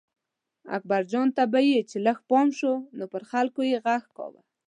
اکبرجان 0.77 1.27
ته 1.37 1.43
به 1.51 1.59
چې 1.89 1.97
لږ 2.05 2.17
پام 2.29 2.47
شو 2.59 2.73
نو 2.97 3.05
پر 3.13 3.21
خلکو 3.31 3.61
یې 3.69 3.77
غږ 3.85 4.03
کاوه. 4.17 4.41